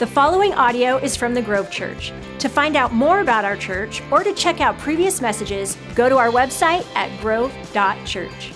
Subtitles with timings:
[0.00, 2.10] The following audio is from the Grove Church.
[2.38, 6.16] To find out more about our church or to check out previous messages, go to
[6.16, 8.52] our website at grove.church.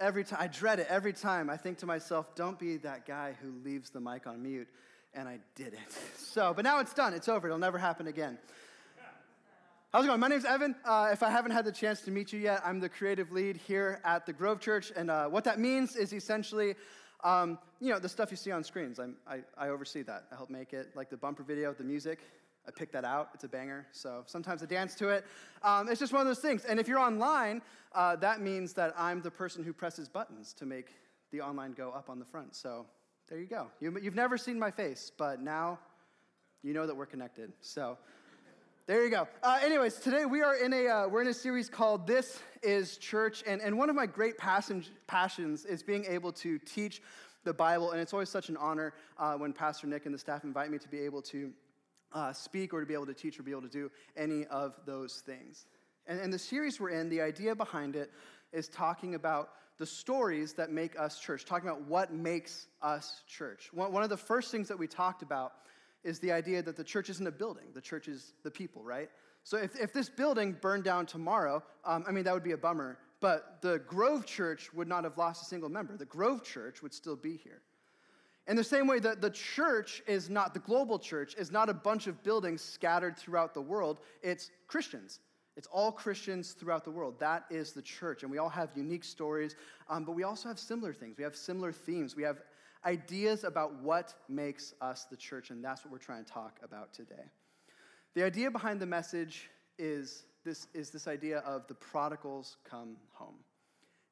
[0.00, 1.48] Every time, I dread it every time.
[1.48, 4.66] I think to myself, don't be that guy who leaves the mic on mute.
[5.14, 5.78] And I did it.
[6.18, 7.14] So, but now it's done.
[7.14, 7.46] It's over.
[7.46, 8.36] It'll never happen again.
[9.92, 10.18] How's it going?
[10.18, 10.74] My name's Evan.
[10.84, 13.56] Uh, if I haven't had the chance to meet you yet, I'm the creative lead
[13.56, 14.90] here at the Grove Church.
[14.96, 16.74] And uh, what that means is essentially
[17.24, 20.24] um, you know, the stuff you see on screens, I'm, I, I oversee that.
[20.32, 22.20] I help make it, like the bumper video, the music.
[22.66, 23.30] I pick that out.
[23.34, 23.86] It's a banger.
[23.92, 25.24] So sometimes I dance to it.
[25.62, 26.64] Um, it's just one of those things.
[26.64, 27.62] And if you're online,
[27.94, 30.88] uh, that means that I'm the person who presses buttons to make
[31.30, 32.54] the online go up on the front.
[32.54, 32.86] So
[33.28, 33.68] there you go.
[33.80, 35.78] You, you've never seen my face, but now
[36.62, 37.52] you know that we're connected.
[37.60, 37.98] So
[38.86, 39.26] there you go.
[39.42, 42.98] Uh, anyways, today we are in a uh, we're in a series called "This Is
[42.98, 47.02] Church," and and one of my great passions is being able to teach
[47.42, 50.44] the Bible, and it's always such an honor uh, when Pastor Nick and the staff
[50.44, 51.50] invite me to be able to
[52.12, 54.76] uh, speak or to be able to teach or be able to do any of
[54.86, 55.66] those things.
[56.06, 58.12] And, and the series we're in, the idea behind it
[58.52, 63.68] is talking about the stories that make us church, talking about what makes us church.
[63.72, 65.54] One, one of the first things that we talked about
[66.04, 69.10] is the idea that the church isn't a building, the church is the people, right?
[69.44, 72.56] So if, if this building burned down tomorrow, um, I mean, that would be a
[72.56, 75.96] bummer, but the Grove Church would not have lost a single member.
[75.96, 77.62] The Grove Church would still be here.
[78.48, 81.74] In the same way that the church is not, the global church is not a
[81.74, 85.20] bunch of buildings scattered throughout the world, it's Christians.
[85.56, 87.18] It's all Christians throughout the world.
[87.18, 88.22] That is the church.
[88.22, 89.56] And we all have unique stories,
[89.88, 91.16] um, but we also have similar things.
[91.16, 92.14] We have similar themes.
[92.14, 92.42] We have
[92.86, 96.94] ideas about what makes us the church, and that's what we're trying to talk about
[96.94, 97.24] today.
[98.14, 103.34] The idea behind the message is this, is this idea of the prodigals come home.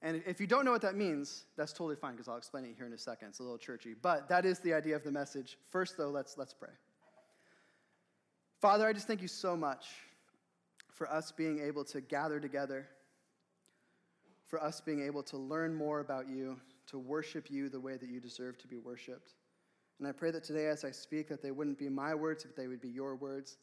[0.02, 2.74] And if you don't know what that means, that's totally fine because I'll explain it
[2.76, 3.28] here in a second.
[3.28, 5.56] It's a little churchy, but that is the idea of the message.
[5.70, 6.68] First, though, let's, let's pray.
[8.60, 9.86] Father, I just thank you so much
[10.92, 12.86] for us being able to gather together,
[14.46, 18.08] for us being able to learn more about you, to worship you the way that
[18.08, 19.34] you deserve to be worshiped.
[19.98, 22.56] And I pray that today, as I speak, that they wouldn't be my words, but
[22.56, 23.58] they would be your words,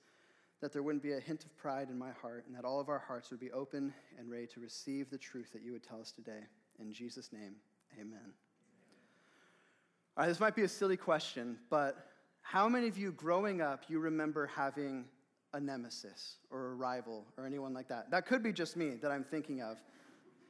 [0.62, 2.88] that there wouldn't be a hint of pride in my heart, and that all of
[2.88, 6.00] our hearts would be open and ready to receive the truth that you would tell
[6.00, 6.46] us today.
[6.80, 7.56] In Jesus' name,
[8.00, 8.34] amen.
[10.18, 12.08] All right, this might be a silly question, but
[12.42, 15.06] how many of you growing up, you remember having
[15.54, 18.10] a nemesis or a rival or anyone like that?
[18.12, 19.78] That could be just me that I'm thinking of.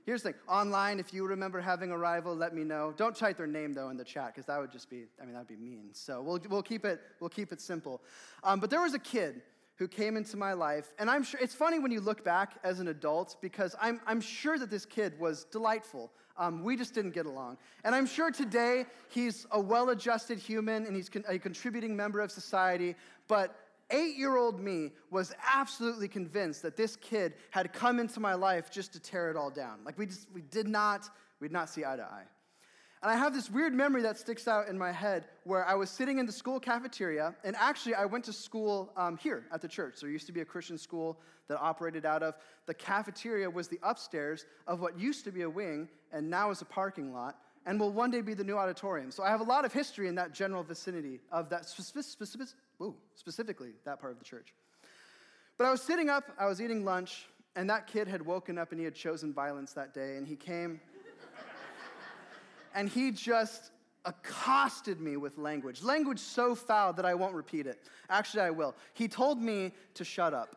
[0.06, 2.94] Here's the thing online, if you remember having a rival, let me know.
[2.98, 5.34] Don't type their name, though, in the chat, because that would just be, I mean,
[5.34, 5.90] that would be mean.
[5.94, 8.02] So we'll, we'll, keep, it, we'll keep it simple.
[8.44, 9.42] Um, but there was a kid
[9.76, 12.80] who came into my life, and I'm sure it's funny when you look back as
[12.80, 16.12] an adult, because I'm, I'm sure that this kid was delightful.
[16.38, 17.58] Um, we just didn't get along.
[17.84, 22.20] And I'm sure today he's a well adjusted human and he's con- a contributing member
[22.20, 22.96] of society,
[23.28, 23.56] but
[23.92, 28.72] eight year old me was absolutely convinced that this kid had come into my life
[28.72, 29.80] just to tear it all down.
[29.86, 31.10] Like, we just, we did not,
[31.40, 32.24] we did not see eye to eye.
[33.02, 35.90] And I have this weird memory that sticks out in my head where I was
[35.90, 39.68] sitting in the school cafeteria, and actually, I went to school um, here at the
[39.68, 40.02] church.
[40.02, 42.38] There used to be a Christian school that operated out of.
[42.68, 46.62] The cafeteria was the upstairs of what used to be a wing and now is
[46.62, 49.12] a parking lot, and will one day be the new auditorium.
[49.12, 52.48] So I have a lot of history in that general vicinity of that specific, specific,
[52.82, 54.54] Ooh, specifically that part of the church.
[55.58, 58.72] But I was sitting up, I was eating lunch, and that kid had woken up
[58.72, 60.80] and he had chosen violence that day, and he came
[62.74, 63.72] and he just
[64.06, 65.84] accosted me with language.
[65.84, 67.84] Language so foul that I won't repeat it.
[68.10, 68.76] Actually, I will.
[68.94, 70.56] He told me to shut up.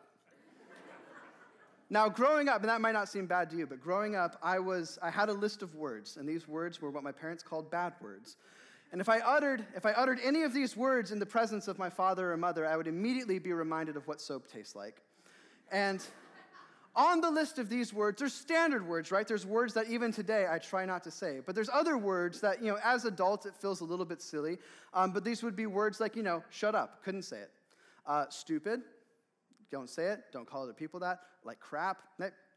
[1.89, 4.57] Now, growing up, and that might not seem bad to you, but growing up, I
[4.59, 7.69] was I had a list of words, and these words were what my parents called
[7.69, 8.37] bad words.
[8.91, 11.77] And if I uttered, if I uttered any of these words in the presence of
[11.77, 15.01] my father or mother, I would immediately be reminded of what soap tastes like.
[15.71, 16.03] And
[16.95, 19.27] on the list of these words, there's standard words, right?
[19.27, 21.41] There's words that even today I try not to say.
[21.45, 24.59] But there's other words that, you know, as adults, it feels a little bit silly.
[24.93, 27.51] Um, but these would be words like, you know, shut up, couldn't say it.
[28.07, 28.81] Uh, stupid,
[29.71, 30.23] don't say it.
[30.31, 31.19] Don't call other people that.
[31.43, 31.99] Like crap,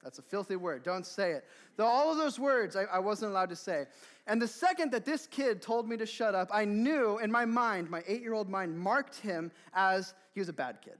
[0.02, 0.82] that's a filthy word.
[0.82, 1.44] Don't say it.
[1.78, 3.87] All of those words I, I, wasn't allowed to say.
[4.26, 7.44] And the second that this kid told me to shut up, I knew in my
[7.44, 10.99] mind, my eight year old mind marked him as he was a bad kid.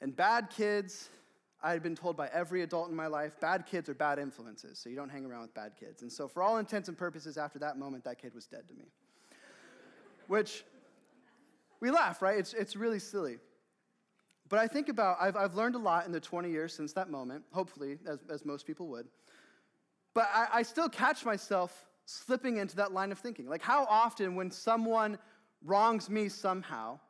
[0.00, 1.10] And bad kids,
[1.62, 4.78] I had been told by every adult in my life, bad kids are bad influences,
[4.78, 6.02] so you don't hang around with bad kids.
[6.02, 8.74] And so, for all intents and purposes, after that moment, that kid was dead to
[8.74, 8.86] me.
[10.26, 10.64] Which
[11.78, 12.36] we laugh, right?
[12.36, 13.38] It's, it's really silly.
[14.52, 17.08] But I think about, I've, I've learned a lot in the 20 years since that
[17.08, 19.08] moment, hopefully, as, as most people would.
[20.12, 23.48] But I, I still catch myself slipping into that line of thinking.
[23.48, 25.16] Like, how often, when someone
[25.64, 27.00] wrongs me somehow,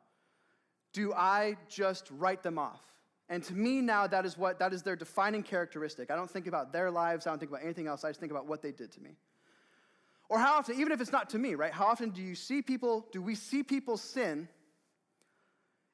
[0.93, 2.79] do I just write them off?
[3.27, 6.11] And to me now, that is what that is their defining characteristic.
[6.11, 8.31] I don't think about their lives, I don't think about anything else, I just think
[8.31, 9.17] about what they did to me.
[10.29, 11.73] Or how often, even if it's not to me, right?
[11.73, 14.47] How often do you see people, do we see people sin?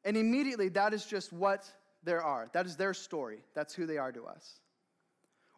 [0.05, 1.69] And immediately that is just what
[2.03, 2.49] there are.
[2.53, 3.39] That is their story.
[3.53, 4.59] That's who they are to us.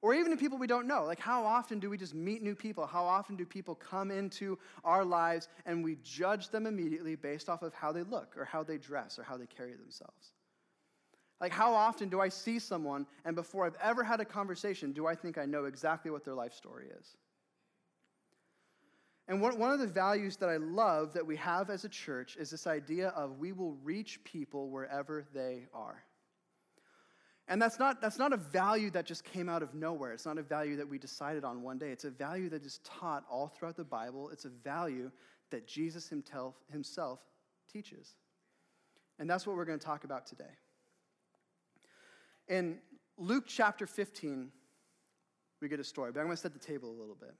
[0.01, 1.03] Or even to people we don't know.
[1.03, 2.87] Like, how often do we just meet new people?
[2.87, 7.61] How often do people come into our lives and we judge them immediately based off
[7.61, 10.33] of how they look or how they dress or how they carry themselves?
[11.39, 15.05] Like, how often do I see someone and before I've ever had a conversation, do
[15.05, 17.15] I think I know exactly what their life story is?
[19.27, 22.49] And one, of the values that I love that we have as a church is
[22.49, 26.03] this idea of we will reach people wherever they are.
[27.47, 30.13] And that's not, that's not a value that just came out of nowhere.
[30.13, 31.89] It's not a value that we decided on one day.
[31.89, 34.29] It's a value that is taught all throughout the Bible.
[34.29, 35.11] It's a value
[35.49, 37.19] that Jesus himself, himself
[37.71, 38.15] teaches.
[39.19, 40.45] And that's what we're going to talk about today.
[42.47, 42.79] In
[43.17, 44.51] Luke chapter 15,
[45.61, 47.35] we get a story, but I'm going to set the table a little bit.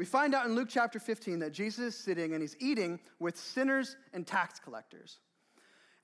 [0.00, 3.36] We find out in Luke chapter 15 that Jesus is sitting and he's eating with
[3.36, 5.18] sinners and tax collectors.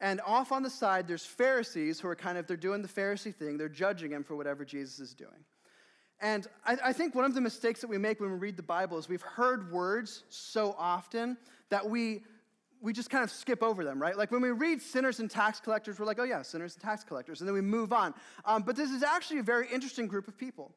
[0.03, 3.35] And off on the side, there's Pharisees who are kind of, they're doing the Pharisee
[3.35, 3.57] thing.
[3.57, 5.47] They're judging him for whatever Jesus is doing.
[6.21, 8.63] And I, I, think one of the mistakes that we make when we read the
[8.63, 11.39] Bible is we've heard words so often
[11.71, 12.23] that we,
[12.83, 14.19] we just kind of skip over them, right?
[14.19, 17.03] Like when we read sinners and tax collectors, we're like, oh yeah, sinners and tax
[17.03, 18.13] collectors, and then we move on.
[18.45, 20.75] Um, but this is actually a very interesting group of people.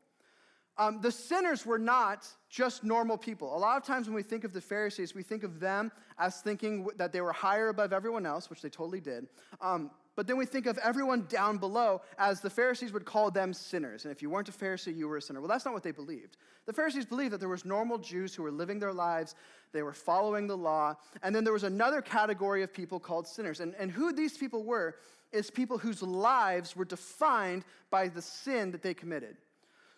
[0.80, 3.56] Um, the sinners were not just normal people.
[3.56, 6.40] A lot of times when we think of the Pharisees, we think of them as
[6.40, 9.28] thinking that they were higher above everyone else, which they totally did.
[9.60, 13.54] Um, but then we think of everyone down below as the Pharisees would call them
[13.54, 14.06] sinners.
[14.06, 15.42] And if you weren't a Pharisee, you were a sinner.
[15.42, 16.38] Well, that's not what they believed.
[16.66, 19.36] The Pharisees believed that there was normal Jews who were living their lives,
[19.74, 23.60] they were following the law, and then there was another category of people called sinners.
[23.60, 24.96] And, and who these people were
[25.32, 29.38] is people whose lives were defined by the sin that they committed.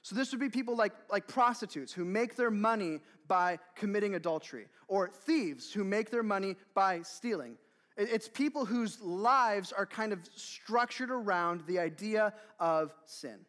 [0.02, 4.68] So this would be people like, like prostitutes who make their money by committing adultery,
[4.88, 7.58] or thieves who make their money by stealing.
[7.98, 13.40] It's people whose lives are kind of structured around the idea of sin.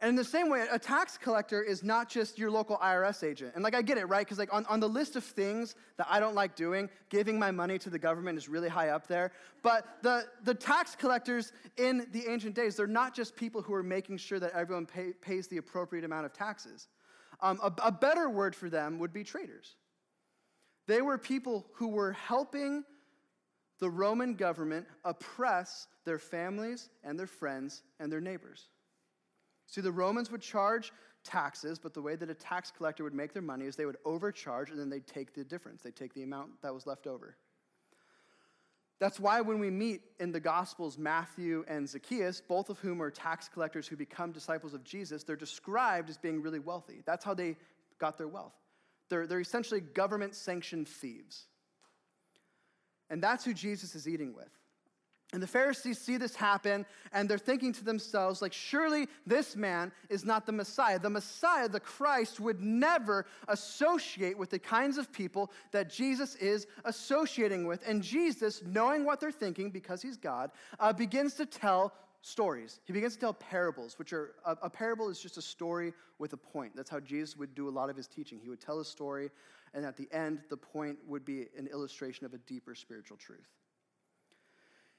[0.00, 3.52] And in the same way, a tax collector is not just your local IRS agent.
[3.56, 4.24] And like I get it, right?
[4.24, 7.50] Because like on, on the list of things that I don't like doing, giving my
[7.50, 9.32] money to the government is really high up there.
[9.62, 13.82] But the, the tax collectors in the ancient days, they're not just people who are
[13.82, 16.86] making sure that everyone pay, pays the appropriate amount of taxes.
[17.40, 19.74] Um, a, a better word for them would be traitors.
[20.86, 22.84] They were people who were helping
[23.80, 28.68] the Roman government oppress their families and their friends and their neighbors.
[29.68, 30.92] See, the Romans would charge
[31.24, 33.98] taxes, but the way that a tax collector would make their money is they would
[34.04, 35.82] overcharge and then they'd take the difference.
[35.82, 37.36] They'd take the amount that was left over.
[38.98, 43.10] That's why when we meet in the Gospels Matthew and Zacchaeus, both of whom are
[43.10, 47.02] tax collectors who become disciples of Jesus, they're described as being really wealthy.
[47.04, 47.56] That's how they
[48.00, 48.54] got their wealth.
[49.08, 51.46] They're, they're essentially government sanctioned thieves.
[53.10, 54.50] And that's who Jesus is eating with.
[55.34, 59.92] And the Pharisees see this happen and they're thinking to themselves, like, surely this man
[60.08, 60.98] is not the Messiah.
[60.98, 66.66] The Messiah, the Christ, would never associate with the kinds of people that Jesus is
[66.86, 67.86] associating with.
[67.86, 70.50] And Jesus, knowing what they're thinking because he's God,
[70.80, 72.80] uh, begins to tell stories.
[72.84, 76.32] He begins to tell parables, which are a, a parable is just a story with
[76.32, 76.74] a point.
[76.74, 78.40] That's how Jesus would do a lot of his teaching.
[78.42, 79.30] He would tell a story,
[79.74, 83.46] and at the end, the point would be an illustration of a deeper spiritual truth.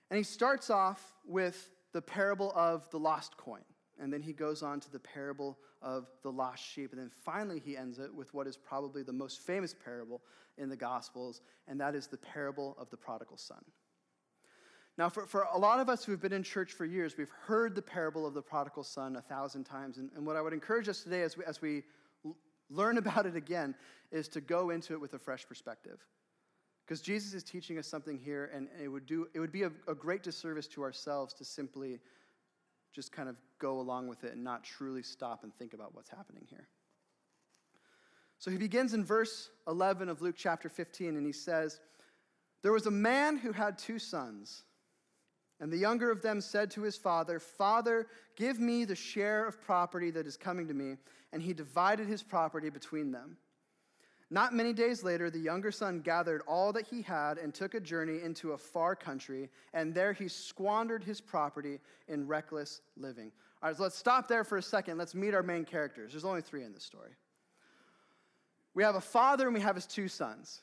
[0.10, 3.62] And he starts off with the parable of the lost coin.
[4.00, 6.92] And then he goes on to the parable of the lost sheep.
[6.92, 10.22] And then finally, he ends it with what is probably the most famous parable
[10.58, 13.64] in the Gospels, and that is the parable of the prodigal son.
[14.98, 17.32] Now, for, for a lot of us who have been in church for years, we've
[17.46, 19.98] heard the parable of the prodigal son a thousand times.
[19.98, 21.84] And, and what I would encourage us today as we, as we
[22.70, 23.76] learn about it again
[24.12, 26.06] is to go into it with a fresh perspective.
[26.90, 29.72] Because Jesus is teaching us something here, and it would, do, it would be a,
[29.88, 32.00] a great disservice to ourselves to simply
[32.96, 36.10] just kind of go along with it and not truly stop and think about what's
[36.10, 36.68] happening here.
[38.40, 41.80] So he begins in verse 11 of Luke chapter 15, and he says,
[42.64, 44.64] There was a man who had two sons.
[45.60, 49.62] And the younger of them said to his father, Father, give me the share of
[49.62, 50.96] property that is coming to me.
[51.34, 53.38] And he divided his property between them.
[54.32, 57.80] Not many days later, the younger son gathered all that he had and took a
[57.80, 63.32] journey into a far country, and there he squandered his property in reckless living.
[63.62, 64.98] All right, so let's stop there for a second.
[64.98, 66.12] Let's meet our main characters.
[66.12, 67.12] There's only three in this story.
[68.76, 70.62] We have a father and we have his two sons.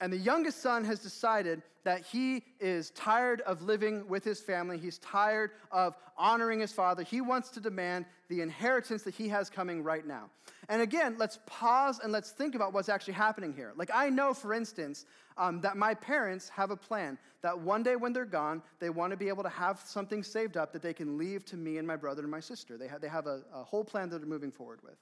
[0.00, 4.78] And the youngest son has decided that he is tired of living with his family.
[4.78, 7.02] He's tired of honoring his father.
[7.02, 10.30] He wants to demand the inheritance that he has coming right now.
[10.68, 13.72] And again, let's pause and let's think about what's actually happening here.
[13.74, 17.96] Like, I know, for instance, um, that my parents have a plan that one day
[17.96, 20.92] when they're gone, they want to be able to have something saved up that they
[20.92, 22.76] can leave to me and my brother and my sister.
[22.76, 24.96] They have, they have a, a whole plan that they're moving forward with.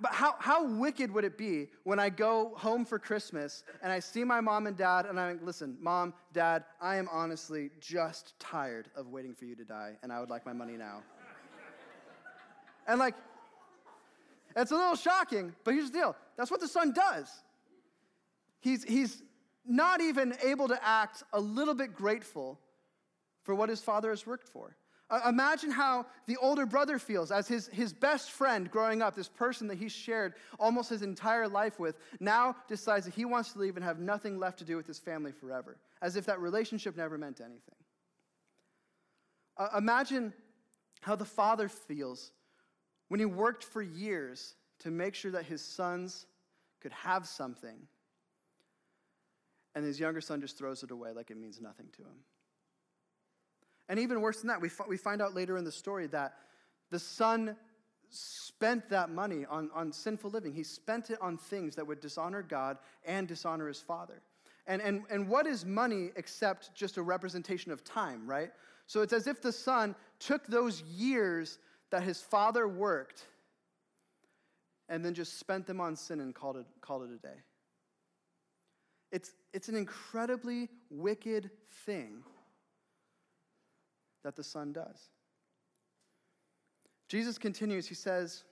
[0.00, 4.00] But how, how wicked would it be when I go home for Christmas and I
[4.00, 8.38] see my mom and dad and I'm like, listen, mom, dad, I am honestly just
[8.40, 11.02] tired of waiting for you to die and I would like my money now.
[12.86, 13.14] and like,
[14.56, 17.30] it's a little shocking, but here's the deal that's what the son does.
[18.60, 19.22] He's, he's
[19.66, 22.58] not even able to act a little bit grateful
[23.42, 24.74] for what his father has worked for.
[25.08, 29.28] Uh, imagine how the older brother feels as his, his best friend growing up, this
[29.28, 33.60] person that he shared almost his entire life with, now decides that he wants to
[33.60, 36.96] leave and have nothing left to do with his family forever, as if that relationship
[36.96, 37.60] never meant anything.
[39.56, 40.32] Uh, imagine
[41.02, 42.32] how the father feels
[43.08, 46.26] when he worked for years to make sure that his sons
[46.80, 47.78] could have something,
[49.76, 52.18] and his younger son just throws it away like it means nothing to him.
[53.88, 56.34] And even worse than that, we, we find out later in the story that
[56.90, 57.56] the son
[58.10, 60.52] spent that money on, on sinful living.
[60.52, 64.22] He spent it on things that would dishonor God and dishonor his father.
[64.66, 68.50] And, and, and what is money except just a representation of time, right?
[68.86, 71.58] So it's as if the son took those years
[71.90, 73.26] that his father worked
[74.88, 77.40] and then just spent them on sin and called it, called it a day.
[79.12, 81.50] It's, it's an incredibly wicked
[81.84, 82.22] thing
[84.26, 85.08] that the Son does.
[87.08, 88.42] Jesus continues, he says,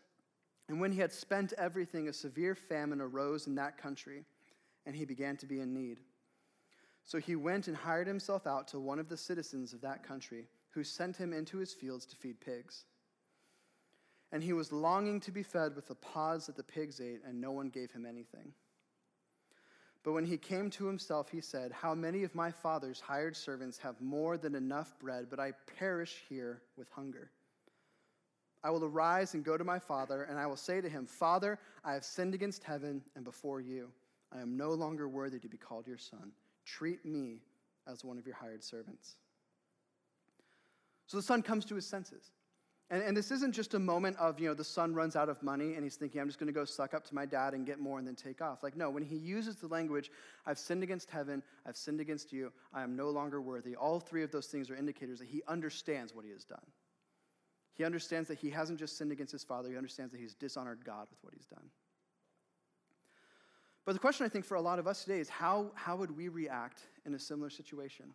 [0.68, 4.24] And when he had spent everything, a severe famine arose in that country,
[4.86, 5.98] and he began to be in need.
[7.02, 10.46] So he went and hired himself out to one of the citizens of that country,
[10.70, 12.84] who sent him into his fields to feed pigs.
[14.30, 17.40] And he was longing to be fed with the pods that the pigs ate, and
[17.40, 18.52] no one gave him anything.
[20.04, 23.78] But when he came to himself, he said, How many of my father's hired servants
[23.78, 27.30] have more than enough bread, but I perish here with hunger?
[28.62, 31.58] I will arise and go to my father, and I will say to him, Father,
[31.84, 33.90] I have sinned against heaven and before you.
[34.30, 36.32] I am no longer worthy to be called your son.
[36.66, 37.40] Treat me
[37.86, 39.16] as one of your hired servants.
[41.06, 42.30] So the son comes to his senses.
[42.90, 45.42] And, and this isn't just a moment of, you know, the son runs out of
[45.42, 47.64] money and he's thinking, I'm just going to go suck up to my dad and
[47.64, 48.62] get more and then take off.
[48.62, 50.10] Like, no, when he uses the language,
[50.46, 54.22] I've sinned against heaven, I've sinned against you, I am no longer worthy, all three
[54.22, 56.66] of those things are indicators that he understands what he has done.
[57.72, 60.84] He understands that he hasn't just sinned against his father, he understands that he's dishonored
[60.84, 61.70] God with what he's done.
[63.86, 66.14] But the question I think for a lot of us today is how, how would
[66.14, 68.06] we react in a similar situation?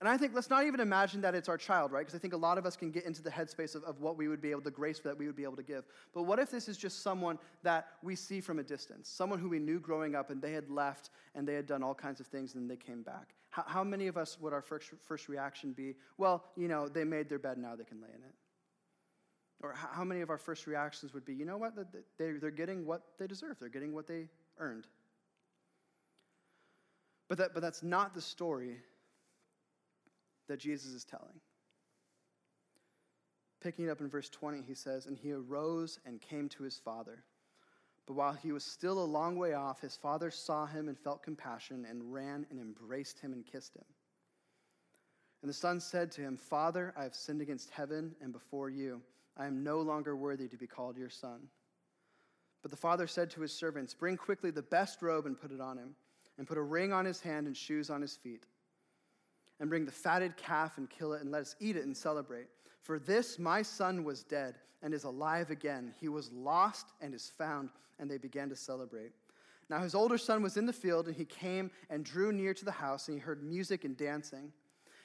[0.00, 2.00] And I think, let's not even imagine that it's our child, right?
[2.00, 4.18] Because I think a lot of us can get into the headspace of, of what
[4.18, 5.84] we would be able, to the grace that we would be able to give.
[6.12, 9.08] But what if this is just someone that we see from a distance?
[9.08, 11.94] Someone who we knew growing up and they had left and they had done all
[11.94, 13.34] kinds of things and then they came back.
[13.48, 17.04] How, how many of us would our first, first reaction be, well, you know, they
[17.04, 18.34] made their bed, now they can lay in it?
[19.62, 21.72] Or how many of our first reactions would be, you know what,
[22.18, 24.86] they're getting what they deserve, they're getting what they earned?
[27.28, 28.76] But, that, but that's not the story
[30.48, 31.40] that Jesus is telling.
[33.60, 36.78] Picking it up in verse 20, he says, And he arose and came to his
[36.78, 37.24] father.
[38.06, 41.22] But while he was still a long way off, his father saw him and felt
[41.22, 43.84] compassion and ran and embraced him and kissed him.
[45.42, 49.02] And the son said to him, Father, I have sinned against heaven and before you.
[49.36, 51.48] I am no longer worthy to be called your son.
[52.62, 55.60] But the father said to his servants, Bring quickly the best robe and put it
[55.60, 55.94] on him,
[56.38, 58.46] and put a ring on his hand and shoes on his feet
[59.60, 62.46] and bring the fatted calf and kill it, and let us eat it and celebrate.
[62.82, 65.94] For this my son was dead and is alive again.
[66.00, 69.12] He was lost and is found, and they began to celebrate.
[69.68, 72.64] Now his older son was in the field, and he came and drew near to
[72.64, 74.52] the house, and he heard music and dancing.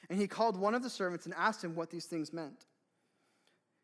[0.10, 2.66] And he called one of the servants and asked him what these things meant.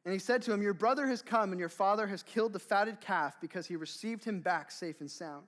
[0.06, 2.60] And he said to him, Your brother has come, and your father has killed the
[2.60, 5.48] fatted calf because he received him back safe and sound.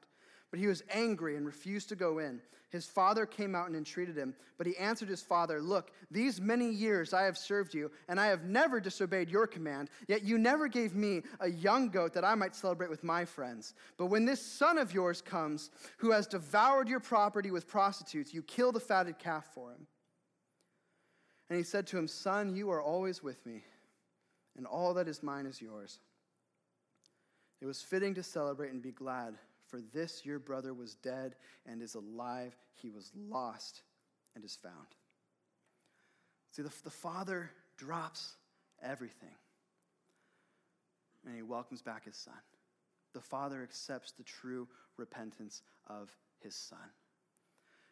[0.52, 2.42] But he was angry and refused to go in.
[2.70, 6.70] His father came out and entreated him, but he answered his father, Look, these many
[6.70, 10.68] years I have served you, and I have never disobeyed your command, yet you never
[10.68, 13.74] gave me a young goat that I might celebrate with my friends.
[13.98, 18.44] But when this son of yours comes, who has devoured your property with prostitutes, you
[18.44, 19.88] kill the fatted calf for him.
[21.50, 23.64] And he said to him, Son, you are always with me,
[24.56, 26.00] and all that is mine is yours.
[27.62, 29.36] It was fitting to celebrate and be glad
[29.70, 31.36] For this your brother was dead
[31.66, 32.56] and is alive.
[32.74, 33.84] He was lost
[34.36, 34.88] and is found.
[36.52, 38.34] See, the, the Father drops
[38.82, 39.36] everything
[41.26, 42.34] and he welcomes back his son.
[43.14, 46.10] The Father accepts the true repentance of
[46.40, 46.80] his son.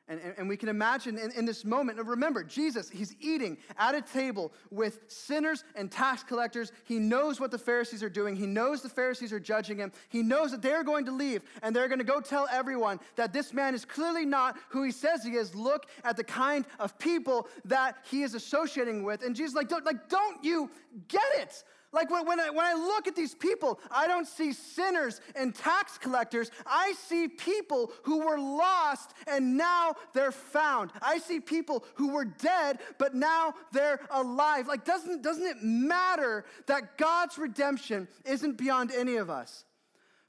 [0.10, 3.94] And, and, and, we can imagine in, in this moment, remember, Jesus, he's eating at
[3.94, 6.72] a table with sinners and tax collectors.
[6.86, 8.34] He knows what the Pharisees are doing.
[8.34, 9.92] He knows the Pharisees are judging him.
[10.08, 13.34] He knows that they're going to leave and they're going to go tell everyone that
[13.34, 15.54] this man is clearly not who he says he is.
[15.54, 19.24] Look at the kind of people that he is associating with.
[19.24, 20.72] And Jesus like, don't, like, don't you
[21.10, 21.64] get it?
[21.94, 25.56] Like when, when, I, when I look at these people, I don't see sinners and
[25.56, 26.52] tax collectors.
[26.66, 30.92] I see people who were lost and now they're found.
[31.02, 34.68] I see people who were dead, but now they're alive.
[34.68, 39.64] Like, doesn't, doesn't it matter that God's redemption isn't beyond any of us?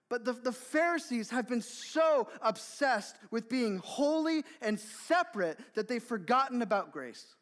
[0.08, 6.02] But the, the Pharisees have been so obsessed with being holy and separate that they've
[6.02, 7.34] forgotten about grace.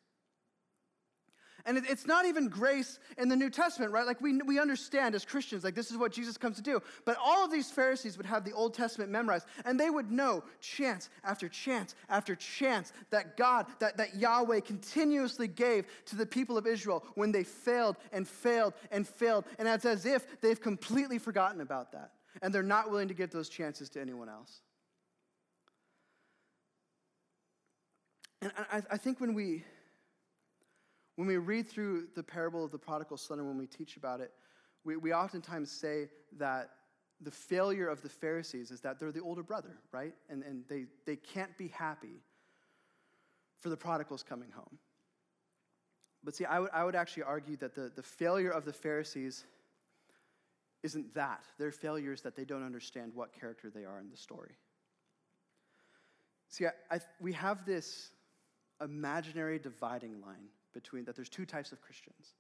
[1.67, 4.07] And it's not even grace in the New Testament, right?
[4.07, 6.81] Like we, we understand as Christians, like this is what Jesus comes to do.
[7.05, 10.45] But all of these Pharisees would have the Old Testament memorized, and they would know
[10.61, 16.57] chance after chance after chance that God, that, that Yahweh continuously gave to the people
[16.57, 19.45] of Israel when they failed and failed and failed.
[19.59, 22.13] And it's as if they've completely forgotten about that.
[22.43, 24.61] And they're not willing to give those chances to anyone else.
[28.41, 29.65] And I, I think when we
[31.17, 34.21] when we read through the parable of the prodigal son and when we teach about
[34.21, 34.33] it,
[34.85, 36.09] we, we oftentimes say
[36.39, 36.71] that
[37.21, 40.15] the failure of the Pharisees is that they're the older brother, right?
[40.29, 42.21] And, and they, they can't be happy
[43.59, 44.79] for the prodigals coming home.
[46.23, 49.45] But see, I would, I would actually argue that the, the failure of the Pharisees
[50.83, 51.45] isn't that.
[51.59, 54.53] Their failure is that they don't understand what character they are in the story.
[56.49, 58.11] See, I, I, we have this
[58.83, 62.35] imaginary dividing line between that there's two types of Christians.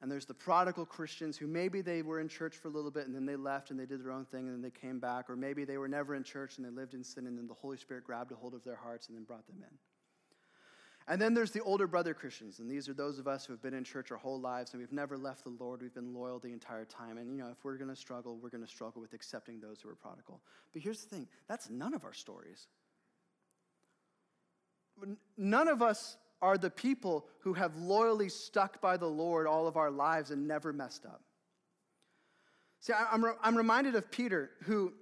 [0.00, 3.06] And there's the prodigal Christians who maybe they were in church for a little bit
[3.06, 5.28] and then they left and they did their own thing and then they came back,
[5.28, 7.54] or maybe they were never in church and they lived in sin and then the
[7.54, 9.78] Holy Spirit grabbed a hold of their hearts and then brought them in.
[11.08, 13.62] And then there's the older brother Christians, and these are those of us who have
[13.62, 15.80] been in church our whole lives and we've never left the Lord.
[15.80, 17.16] We've been loyal the entire time.
[17.16, 19.80] And, you know, if we're going to struggle, we're going to struggle with accepting those
[19.80, 20.42] who are prodigal.
[20.74, 22.66] But here's the thing that's none of our stories.
[25.38, 29.76] None of us are the people who have loyally stuck by the Lord all of
[29.76, 31.22] our lives and never messed up.
[32.80, 34.92] See, I'm, I'm reminded of Peter, who,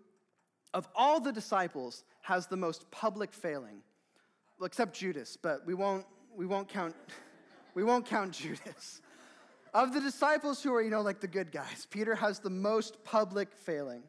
[0.72, 3.82] of all the disciples, has the most public failing,
[4.62, 6.94] except Judas, but we won't, we won't count,
[7.74, 9.02] we won't count Judas.
[9.74, 13.04] Of the disciples who are, you know, like the good guys, Peter has the most
[13.04, 14.02] public failing.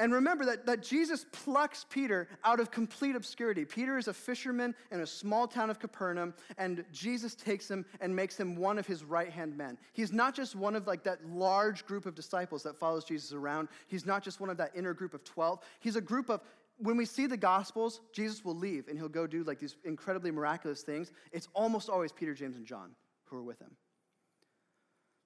[0.00, 3.64] And remember that, that Jesus plucks Peter out of complete obscurity.
[3.64, 8.14] Peter is a fisherman in a small town of Capernaum, and Jesus takes him and
[8.14, 9.76] makes him one of his right hand men.
[9.92, 13.68] He's not just one of like that large group of disciples that follows Jesus around.
[13.88, 15.58] He's not just one of that inner group of 12.
[15.80, 16.42] He's a group of,
[16.76, 20.30] when we see the Gospels, Jesus will leave and he'll go do like these incredibly
[20.30, 21.10] miraculous things.
[21.32, 22.90] It's almost always Peter, James, and John
[23.24, 23.76] who are with him.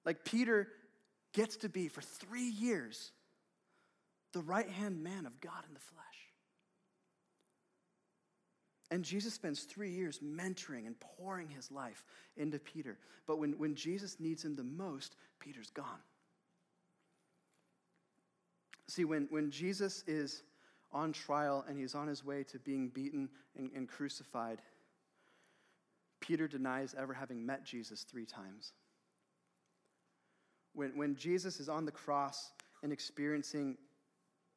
[0.03, 0.67] Like Peter
[1.31, 3.11] gets to be for three years
[4.33, 6.03] the right hand man of God in the flesh.
[8.91, 12.03] And Jesus spends three years mentoring and pouring his life
[12.37, 12.97] into Peter.
[13.25, 15.85] But when, when Jesus needs him the most, Peter's gone.
[18.87, 20.43] See, when, when Jesus is
[20.91, 24.61] on trial and he's on his way to being beaten and, and crucified,
[26.19, 28.73] Peter denies ever having met Jesus three times.
[30.73, 32.51] When, when Jesus is on the cross
[32.83, 33.77] and experiencing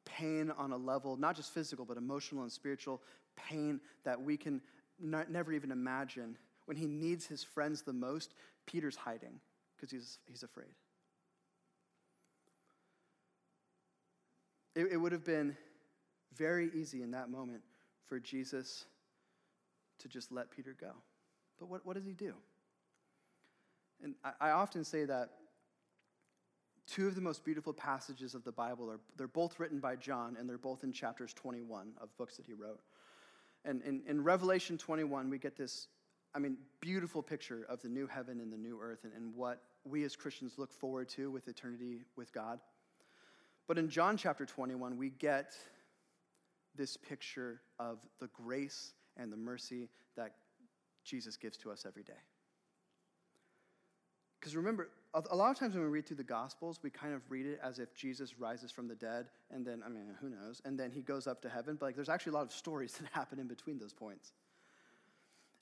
[0.07, 3.01] pain on a level, not just physical, but emotional and spiritual
[3.35, 4.61] pain that we can
[4.99, 6.37] never even imagine.
[6.65, 8.33] When he needs his friends the most,
[8.65, 9.39] Peter's hiding
[9.75, 10.69] because he's, he's afraid.
[14.75, 15.55] It, it would have been
[16.35, 17.61] very easy in that moment
[18.05, 18.85] for Jesus
[19.99, 20.91] to just let Peter go.
[21.59, 22.33] But what, what does he do?
[24.03, 25.31] And I often say that
[26.87, 30.37] two of the most beautiful passages of the Bible are they're both written by John
[30.39, 32.79] and they're both in chapters 21 of books that he wrote.
[33.65, 35.87] And in, in Revelation 21, we get this,
[36.33, 39.61] I mean, beautiful picture of the new heaven and the new earth and, and what
[39.83, 42.59] we as Christians look forward to with eternity with God.
[43.67, 45.53] But in John chapter 21, we get
[46.75, 50.35] this picture of the grace and the mercy that
[51.03, 52.13] Jesus gives to us every day.
[54.39, 57.21] Because remember, a lot of times when we read through the Gospels, we kind of
[57.29, 60.61] read it as if Jesus rises from the dead, and then, I mean, who knows,
[60.65, 61.75] and then he goes up to heaven.
[61.79, 64.33] But like, there's actually a lot of stories that happen in between those points.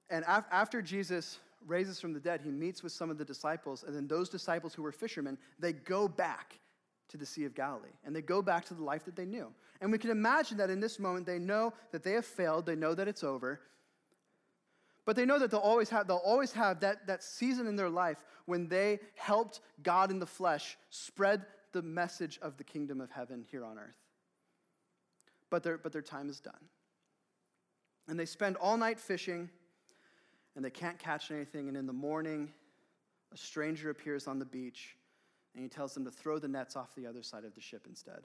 [0.10, 3.84] And af- after Jesus raises from the dead, he meets with some of the disciples,
[3.84, 6.60] and then those disciples who were fishermen, they go back
[7.10, 9.52] to the Sea of Galilee, and they go back to the life that they knew.
[9.80, 12.76] And we can imagine that in this moment, they know that they have failed, they
[12.76, 13.62] know that it's over,
[15.06, 17.90] but they know that they'll always have, they'll always have that, that season in their
[17.90, 23.12] life when they helped God in the flesh spread the message of the kingdom of
[23.12, 23.96] heaven here on earth.
[25.50, 26.54] But their, but their time is done.
[28.08, 29.50] And they spend all night fishing,
[30.56, 31.68] and they can't catch anything.
[31.68, 32.52] And in the morning,
[33.34, 34.96] a stranger appears on the beach,
[35.54, 37.86] and he tells them to throw the nets off the other side of the ship
[37.88, 38.22] instead.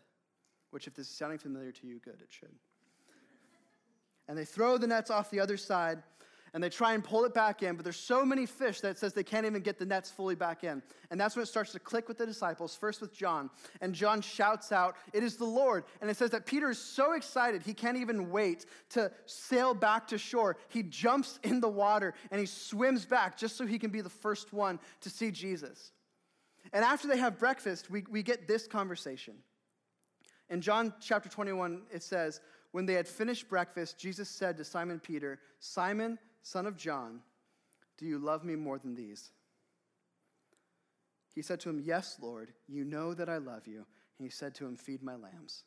[0.71, 2.55] Which, if this is sounding familiar to you, good, it should.
[4.29, 6.03] And they throw the nets off the other side,
[6.53, 8.99] and they try and pull it back in, but there's so many fish that it
[8.99, 10.83] says they can't even get the nets fully back in.
[11.11, 13.51] And that's when it starts to click with the disciples, first with John.
[13.81, 15.85] And John shouts out, It is the Lord.
[16.01, 20.09] And it says that Peter is so excited, he can't even wait to sail back
[20.09, 20.57] to shore.
[20.69, 24.09] He jumps in the water and he swims back just so he can be the
[24.09, 25.93] first one to see Jesus.
[26.73, 29.35] And after they have breakfast, we, we get this conversation.
[30.49, 32.41] In John chapter 21, it says,
[32.73, 37.21] When they had finished breakfast, Jesus said to Simon Peter, Simon, son of John,
[37.99, 39.31] do you love me more than these?
[41.35, 43.87] He said to him, Yes, Lord, you know that I love you.
[44.19, 45.65] And he said to him, Feed my lambs.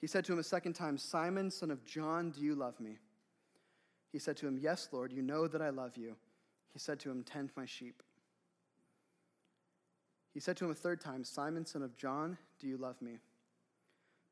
[0.00, 2.98] He said to him a second time, Simon, son of John, do you love me?
[4.12, 6.16] He said to him, Yes, Lord, you know that I love you.
[6.72, 8.02] He said to him, Tend my sheep.
[10.32, 13.18] He said to him a third time, Simon, son of John, do you love me?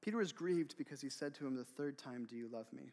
[0.03, 2.93] Peter was grieved because he said to him the third time, Do you love me?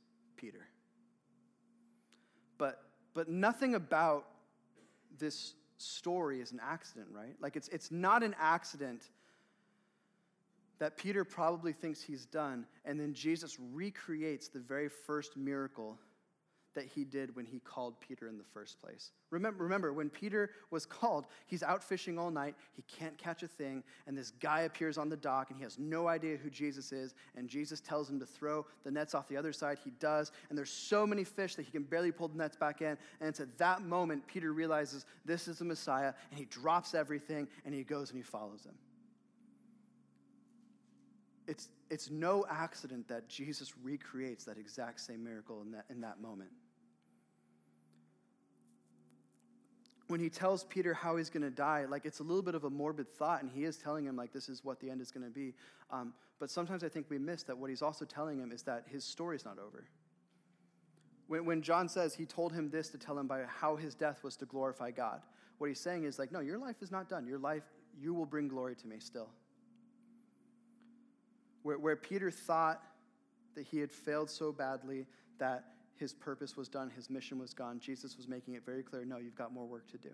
[0.41, 0.67] Peter.
[2.57, 4.25] But, but nothing about
[5.19, 7.35] this story is an accident, right?
[7.39, 9.03] Like it's, it's not an accident
[10.79, 15.97] that Peter probably thinks he's done, and then Jesus recreates the very first miracle
[16.73, 19.11] that he did when he called Peter in the first place.
[19.29, 23.47] Remember, remember, when Peter was called, he's out fishing all night, he can't catch a
[23.47, 26.91] thing, and this guy appears on the dock and he has no idea who Jesus
[26.91, 29.77] is, and Jesus tells him to throw the nets off the other side.
[29.83, 32.81] He does, and there's so many fish that he can barely pull the nets back
[32.81, 32.97] in.
[33.19, 37.47] And it's at that moment Peter realizes this is the Messiah, and he drops everything
[37.65, 38.75] and he goes and he follows him.
[41.47, 46.21] It's, it's no accident that Jesus recreates that exact same miracle in that, in that
[46.21, 46.49] moment.
[50.11, 52.65] When he tells Peter how he's going to die, like it's a little bit of
[52.65, 55.09] a morbid thought, and he is telling him, like, this is what the end is
[55.09, 55.53] going to be.
[55.89, 58.83] Um, but sometimes I think we miss that what he's also telling him is that
[58.87, 59.85] his story's not over.
[61.27, 64.23] When, when John says he told him this to tell him by how his death
[64.23, 65.21] was to glorify God,
[65.57, 67.25] what he's saying is, like, no, your life is not done.
[67.25, 67.63] Your life,
[67.99, 69.29] you will bring glory to me still.
[71.63, 72.83] Where, where Peter thought
[73.55, 75.05] that he had failed so badly
[75.37, 75.65] that
[76.01, 77.79] his purpose was done, his mission was gone.
[77.79, 80.09] Jesus was making it very clear no, you've got more work to do.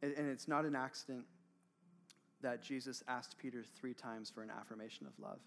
[0.00, 1.24] And it's not an accident
[2.40, 5.40] that Jesus asked Peter three times for an affirmation of love.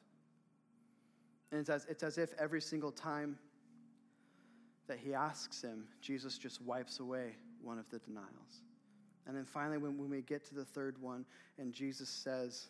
[1.51, 3.37] And it's as, it's as if every single time
[4.87, 8.61] that he asks him, Jesus just wipes away one of the denials.
[9.25, 11.25] And then finally, when, when we get to the third one,
[11.57, 12.67] and Jesus says,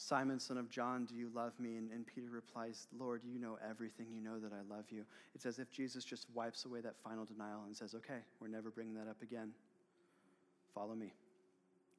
[0.00, 1.76] Simon, son of John, do you love me?
[1.76, 4.06] And, and, Peter replies, Lord, you know everything.
[4.10, 5.04] You know that I love you.
[5.34, 8.70] It's as if Jesus just wipes away that final denial and says, Okay, we're never
[8.70, 9.50] bringing that up again.
[10.74, 11.12] Follow me,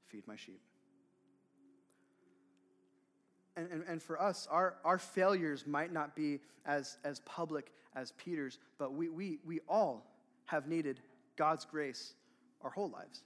[0.07, 0.59] feed my sheep.
[3.55, 8.13] And, and, and for us, our, our failures might not be as, as public as
[8.13, 10.07] Peter's, but we, we, we all
[10.45, 11.01] have needed
[11.35, 12.13] God's grace
[12.63, 13.21] our whole lives.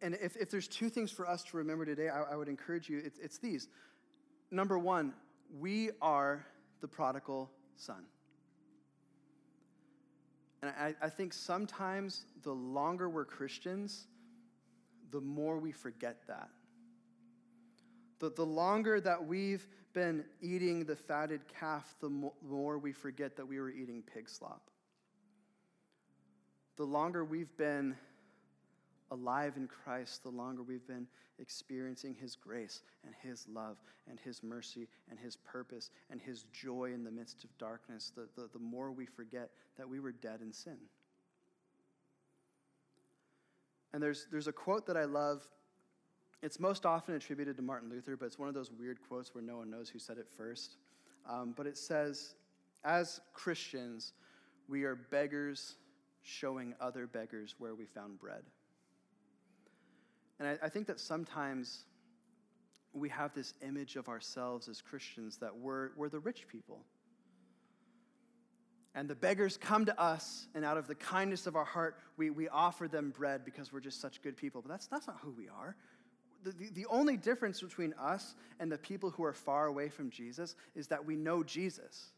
[0.00, 2.88] And if, if there's two things for us to remember today, I, I would encourage
[2.88, 3.68] you it's, it's these.
[4.50, 5.12] Number one,
[5.58, 6.46] we are
[6.80, 8.04] the prodigal son.
[10.62, 14.06] And I, I think sometimes the longer we're Christians,
[15.10, 16.48] the more we forget that.
[18.18, 22.10] The, the longer that we've been eating the fatted calf, the
[22.42, 24.70] more we forget that we were eating pig slop.
[26.76, 27.96] The longer we've been
[29.10, 31.06] alive in Christ, the longer we've been
[31.38, 33.76] experiencing His grace and His love
[34.08, 38.28] and His mercy and His purpose and His joy in the midst of darkness, the,
[38.36, 40.78] the, the more we forget that we were dead in sin.
[43.92, 45.46] And there's, there's a quote that I love.
[46.42, 49.42] It's most often attributed to Martin Luther, but it's one of those weird quotes where
[49.42, 50.76] no one knows who said it first.
[51.28, 52.34] Um, but it says,
[52.84, 54.12] As Christians,
[54.68, 55.76] we are beggars
[56.22, 58.42] showing other beggars where we found bread.
[60.38, 61.84] And I, I think that sometimes
[62.92, 66.80] we have this image of ourselves as Christians that we're, we're the rich people.
[68.94, 72.30] And the beggars come to us, and out of the kindness of our heart, we,
[72.30, 74.62] we offer them bread because we're just such good people.
[74.62, 75.76] But that's, that's not who we are.
[76.42, 80.10] The, the, the only difference between us and the people who are far away from
[80.10, 82.10] Jesus is that we know Jesus.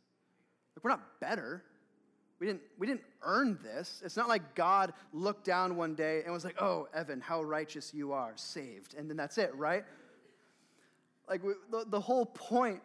[0.76, 1.64] Like, we're not better.
[2.40, 4.00] We didn't, we didn't earn this.
[4.02, 7.92] It's not like God looked down one day and was like, oh, Evan, how righteous
[7.92, 8.94] you are, saved.
[8.96, 9.84] And then that's it, right?
[11.28, 12.80] Like we, the, the whole point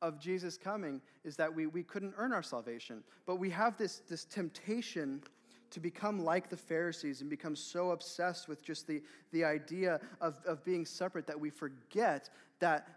[0.00, 3.04] of Jesus coming is that we, we couldn't earn our salvation.
[3.26, 5.22] But we have this, this temptation
[5.70, 10.40] to become like the Pharisees and become so obsessed with just the, the idea of,
[10.46, 12.88] of being separate that we forget that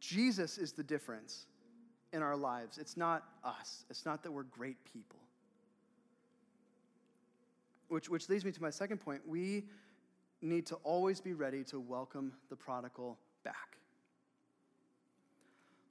[0.00, 1.46] Jesus is the difference
[2.14, 2.78] in our lives.
[2.78, 5.18] It's not us, it's not that we're great people.
[7.88, 9.20] Which, which leads me to my second point.
[9.26, 9.64] We
[10.40, 13.78] need to always be ready to welcome the prodigal back.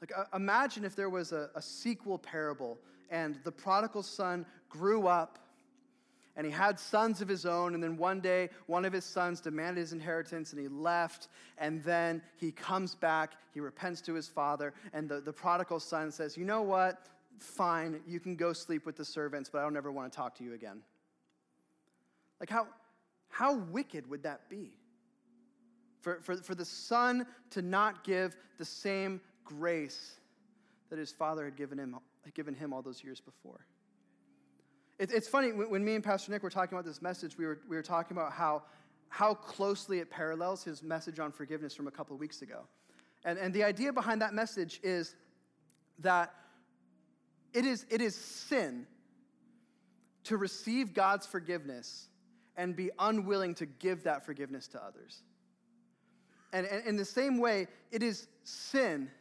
[0.01, 5.07] Like, uh, imagine if there was a, a sequel parable and the prodigal son grew
[5.07, 5.39] up
[6.35, 7.75] and he had sons of his own.
[7.75, 11.27] And then one day, one of his sons demanded his inheritance and he left.
[11.57, 14.73] And then he comes back, he repents to his father.
[14.93, 17.07] And the, the prodigal son says, You know what?
[17.37, 20.35] Fine, you can go sleep with the servants, but I don't ever want to talk
[20.35, 20.81] to you again.
[22.39, 22.67] Like, how,
[23.29, 24.73] how wicked would that be?
[26.01, 30.19] For, for, for the son to not give the same grace
[30.89, 33.65] that his father had given him, had given him all those years before.
[35.03, 37.59] It, it's funny, when me and Pastor Nick were talking about this message, we were,
[37.67, 38.63] we were talking about how,
[39.09, 42.61] how closely it parallels his message on forgiveness from a couple of weeks ago.
[43.25, 45.13] And, and the idea behind that message is
[45.99, 46.33] that
[47.53, 48.87] it is, it is sin
[50.23, 52.07] to receive God's forgiveness
[52.55, 55.21] and be unwilling to give that forgiveness to others.
[56.53, 59.11] And, and in the same way, it is sin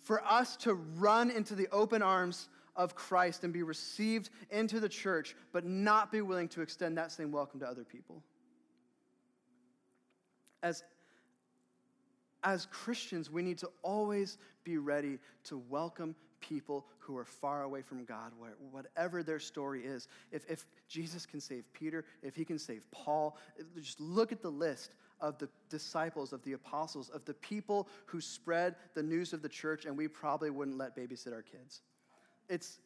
[0.00, 4.88] for us to run into the open arms of Christ and be received into the
[4.88, 8.22] church, but not be willing to extend that same welcome to other people.
[10.62, 10.84] As,
[12.44, 17.82] as Christians, we need to always be ready to welcome people who are far away
[17.82, 18.32] from God,
[18.70, 20.08] whatever their story is.
[20.30, 23.38] If, if Jesus can save Peter, if he can save Paul,
[23.80, 28.20] just look at the list of the disciples, of the apostles, of the people who
[28.20, 31.80] spread the news of the church, and we probably wouldn't let babysit our kids
[32.48, 32.78] it's,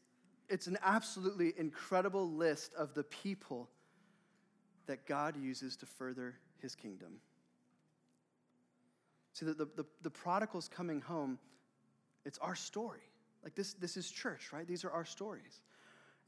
[0.48, 3.68] it's an absolutely incredible list of the people
[4.86, 7.20] that God uses to further his kingdom.
[9.32, 11.38] See, the, the, the prodigals coming home,
[12.24, 13.00] it's our story.
[13.42, 14.66] Like this, this is church, right?
[14.66, 15.60] These are our stories.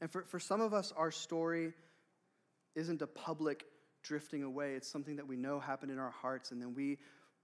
[0.01, 1.73] And for, for some of us, our story
[2.75, 3.65] isn't a public
[4.01, 4.73] drifting away.
[4.73, 6.97] It's something that we know happened in our hearts, and then we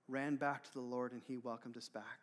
[0.08, 2.19] ran back to the Lord and He welcomed us back.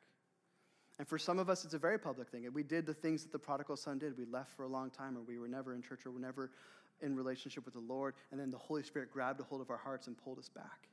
[0.98, 2.46] And for some of us, it's a very public thing.
[2.46, 4.16] And we did the things that the prodigal son did.
[4.16, 6.26] We left for a long time, or we were never in church, or we were
[6.26, 6.50] never
[7.02, 8.14] in relationship with the Lord.
[8.30, 10.88] And then the Holy Spirit grabbed a hold of our hearts and pulled us back.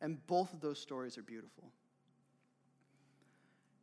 [0.00, 1.64] And both of those stories are beautiful.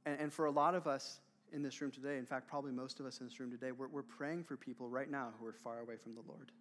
[0.06, 1.20] And, and for a lot of us
[1.52, 3.88] in this room today, in fact, probably most of us in this room today, we're,
[3.88, 6.52] we're praying for people right now who are far away from the Lord.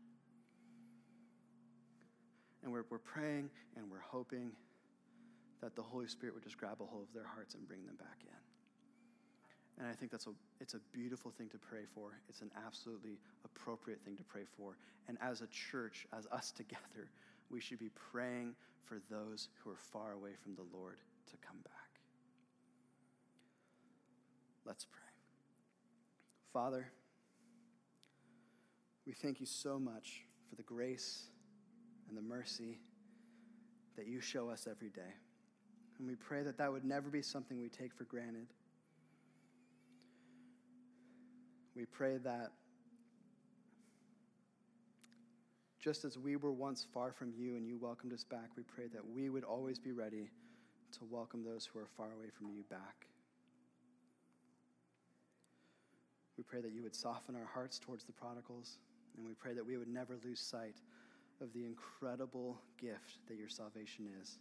[2.62, 4.52] And we're, we're praying and we're hoping
[5.62, 7.96] that the Holy Spirit would just grab a hold of their hearts and bring them
[7.96, 8.47] back in.
[9.78, 12.18] And I think that's a, it's a beautiful thing to pray for.
[12.28, 14.76] It's an absolutely appropriate thing to pray for.
[15.06, 17.10] And as a church, as us together,
[17.50, 20.96] we should be praying for those who are far away from the Lord
[21.30, 22.00] to come back.
[24.64, 25.00] Let's pray.
[26.52, 26.90] Father,
[29.06, 31.24] we thank you so much for the grace
[32.08, 32.80] and the mercy
[33.96, 35.14] that you show us every day.
[35.98, 38.46] And we pray that that would never be something we take for granted.
[41.78, 42.50] We pray that
[45.78, 48.88] just as we were once far from you and you welcomed us back, we pray
[48.92, 50.28] that we would always be ready
[50.94, 53.06] to welcome those who are far away from you back.
[56.36, 58.78] We pray that you would soften our hearts towards the prodigals,
[59.16, 60.78] and we pray that we would never lose sight
[61.40, 64.40] of the incredible gift that your salvation is.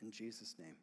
[0.00, 0.76] In Jesus' name,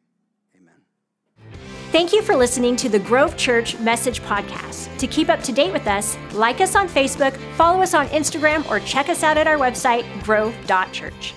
[0.56, 1.67] amen.
[1.98, 4.96] Thank you for listening to the Grove Church Message Podcast.
[4.98, 8.64] To keep up to date with us, like us on Facebook, follow us on Instagram,
[8.70, 11.34] or check us out at our website, grove.church.